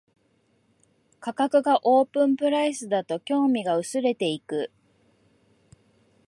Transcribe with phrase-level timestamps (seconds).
[1.19, 4.71] 価格がオープンプライスだと興味が薄れていく